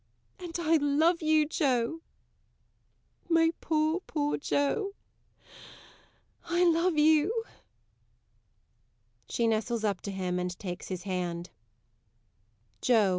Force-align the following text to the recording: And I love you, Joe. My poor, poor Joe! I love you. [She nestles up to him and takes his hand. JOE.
And 0.39 0.57
I 0.59 0.77
love 0.77 1.21
you, 1.21 1.47
Joe. 1.47 2.01
My 3.29 3.51
poor, 3.61 3.99
poor 4.07 4.35
Joe! 4.35 4.95
I 6.45 6.63
love 6.65 6.97
you. 6.97 7.43
[She 9.29 9.45
nestles 9.45 9.83
up 9.83 10.01
to 10.01 10.11
him 10.11 10.39
and 10.39 10.57
takes 10.57 10.87
his 10.87 11.03
hand. 11.03 11.51
JOE. 12.81 13.09